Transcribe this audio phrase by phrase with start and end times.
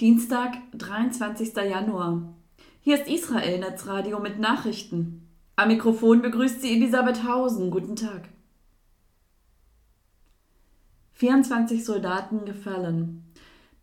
[0.00, 1.54] Dienstag, 23.
[1.54, 2.34] Januar.
[2.80, 5.28] Hier ist Israel Netzradio mit Nachrichten.
[5.54, 7.70] Am Mikrofon begrüßt sie Elisabeth Hausen.
[7.70, 8.28] Guten Tag.
[11.12, 13.22] 24 Soldaten gefallen.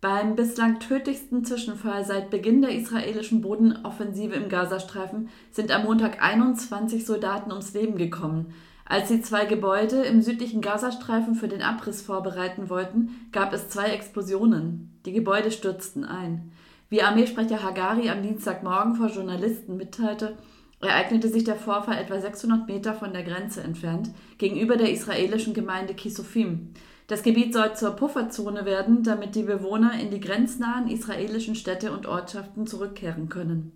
[0.02, 7.06] Beim bislang tödlichsten Zwischenfall seit Beginn der israelischen Bodenoffensive im Gazastreifen sind am Montag 21
[7.06, 8.52] Soldaten ums Leben gekommen.
[8.92, 13.86] Als sie zwei Gebäude im südlichen Gazastreifen für den Abriss vorbereiten wollten, gab es zwei
[13.86, 15.00] Explosionen.
[15.06, 16.52] Die Gebäude stürzten ein.
[16.90, 20.36] Wie Armeesprecher Hagari am Dienstagmorgen vor Journalisten mitteilte,
[20.82, 25.94] ereignete sich der Vorfall etwa 600 Meter von der Grenze entfernt, gegenüber der israelischen Gemeinde
[25.94, 26.74] Kisufim.
[27.06, 32.04] Das Gebiet soll zur Pufferzone werden, damit die Bewohner in die grenznahen israelischen Städte und
[32.04, 33.72] Ortschaften zurückkehren können.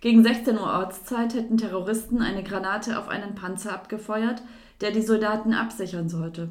[0.00, 4.42] Gegen 16 Uhr Ortszeit hätten Terroristen eine Granate auf einen Panzer abgefeuert,
[4.80, 6.48] der die Soldaten absichern sollte.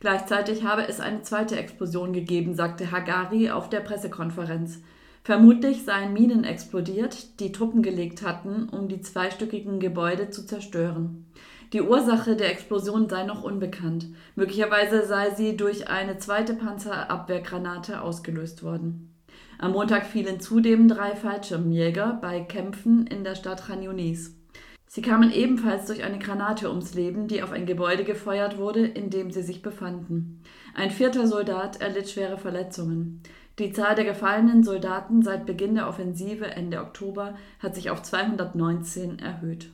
[0.00, 4.80] Gleichzeitig habe es eine zweite Explosion gegeben, sagte Hagari auf der Pressekonferenz.
[5.22, 11.26] Vermutlich seien Minen explodiert, die Truppen gelegt hatten, um die zweistöckigen Gebäude zu zerstören.
[11.72, 14.06] Die Ursache der Explosion sei noch unbekannt.
[14.34, 19.14] Möglicherweise sei sie durch eine zweite Panzerabwehrgranate ausgelöst worden.
[19.60, 24.36] Am Montag fielen zudem drei Fallschirmjäger bei Kämpfen in der Stadt Khan Yunis.
[24.86, 29.10] Sie kamen ebenfalls durch eine Granate ums Leben, die auf ein Gebäude gefeuert wurde, in
[29.10, 30.44] dem sie sich befanden.
[30.74, 33.20] Ein vierter Soldat erlitt schwere Verletzungen.
[33.58, 39.18] Die Zahl der gefallenen Soldaten seit Beginn der Offensive Ende Oktober hat sich auf 219
[39.18, 39.72] erhöht.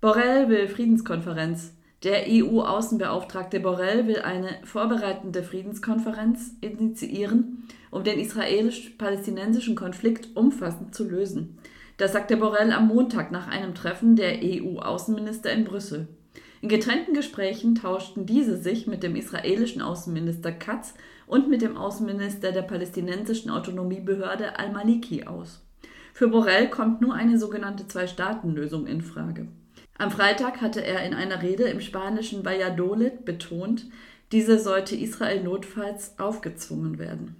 [0.00, 1.74] Borrell will Friedenskonferenz.
[2.04, 11.58] Der EU-Außenbeauftragte Borrell will eine vorbereitende Friedenskonferenz initiieren, um den israelisch-palästinensischen Konflikt umfassend zu lösen.
[11.96, 16.06] Das sagte Borrell am Montag nach einem Treffen der EU-Außenminister in Brüssel.
[16.60, 20.94] In getrennten Gesprächen tauschten diese sich mit dem israelischen Außenminister Katz
[21.26, 25.64] und mit dem Außenminister der palästinensischen Autonomiebehörde al-Maliki aus.
[26.14, 29.48] Für Borrell kommt nur eine sogenannte Zwei-Staaten-Lösung in Frage.
[29.98, 33.86] Am Freitag hatte er in einer Rede im spanischen Valladolid betont,
[34.30, 37.34] diese sollte Israel notfalls aufgezwungen werden.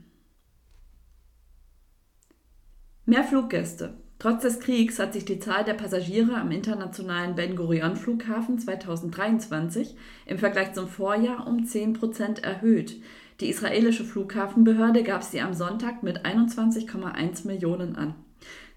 [3.06, 3.94] Mehr Fluggäste.
[4.18, 9.94] Trotz des Kriegs hat sich die Zahl der Passagiere am internationalen Ben Gurion Flughafen 2023
[10.26, 13.00] im Vergleich zum Vorjahr um 10 Prozent erhöht.
[13.40, 18.16] Die israelische Flughafenbehörde gab sie am Sonntag mit 21,1 Millionen an.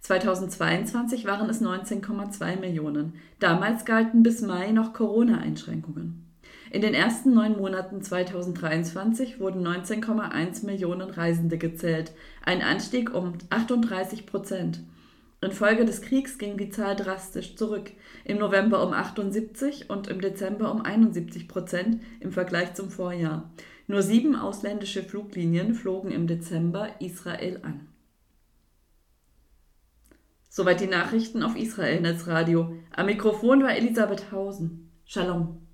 [0.01, 3.13] 2022 waren es 19,2 Millionen.
[3.39, 6.25] Damals galten bis Mai noch Corona-Einschränkungen.
[6.71, 12.13] In den ersten neun Monaten 2023 wurden 19,1 Millionen Reisende gezählt,
[12.43, 14.79] ein Anstieg um 38 Prozent.
[15.41, 17.91] Infolge des Kriegs ging die Zahl drastisch zurück,
[18.23, 23.51] im November um 78 und im Dezember um 71 Prozent im Vergleich zum Vorjahr.
[23.87, 27.90] Nur sieben ausländische Fluglinien flogen im Dezember Israel an.
[30.53, 32.75] Soweit die Nachrichten auf Israel Netzradio.
[32.93, 34.91] Am Mikrofon war Elisabeth Hausen.
[35.05, 35.65] Shalom.